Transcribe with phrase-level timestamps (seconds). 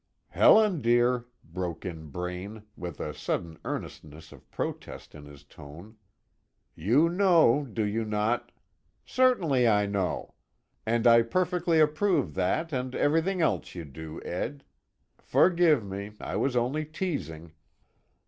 [0.29, 5.97] "Helen dear," broke in Braine, with a sudden earnestness of protest in his tone,
[6.73, 8.51] "you know, do you not"
[9.05, 10.33] "Certainly I know,
[10.87, 14.63] and I perfectly approve that and everything else you do, Ed.
[15.19, 16.13] Forgive me.
[16.19, 17.53] I was only teasing."